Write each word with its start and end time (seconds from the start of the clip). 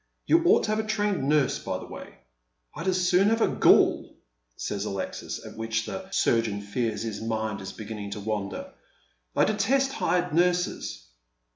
You 0.25 0.43
ought 0.45 0.63
to 0.63 0.71
have 0.71 0.79
a 0.83 0.87
trained 0.89 1.29
nurse, 1.29 1.59
by 1.59 1.77
the 1.77 1.85
way."" 1.85 2.15
I'd 2.75 2.87
as 2.87 3.07
soon 3.07 3.29
have 3.29 3.41
a 3.43 3.47
ghoul," 3.47 4.15
says 4.55 4.85
Alexis, 4.85 5.45
at 5.45 5.55
which 5.55 5.85
the 5.85 6.09
sur 6.09 6.41
geon 6.41 6.63
fears 6.63 7.03
his 7.03 7.21
mind 7.21 7.61
is 7.61 7.71
beginning 7.71 8.09
to 8.13 8.19
wander." 8.19 8.73
I 9.35 9.45
detest 9.45 9.91
hired 9.91 10.31
curses." 10.31 11.05